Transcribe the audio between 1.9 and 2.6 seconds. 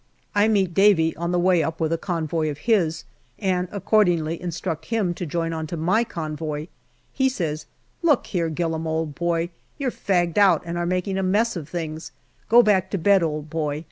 a convoy of